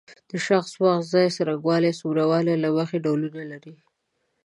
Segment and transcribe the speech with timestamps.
[0.29, 3.73] د شخص وخت ځای څرنګوالی څومره والی له مخې ډولونه لري.